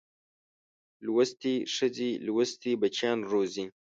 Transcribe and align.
لوستې 1.05 1.53
ښځې 1.75 2.09
لوستي 2.25 2.71
بچیان 2.81 3.19
روزي 3.31 3.65